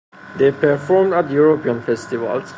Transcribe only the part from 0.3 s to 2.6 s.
They performed at European festivals.